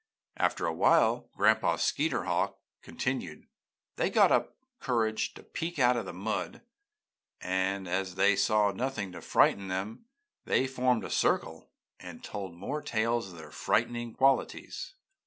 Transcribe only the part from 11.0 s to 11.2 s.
in a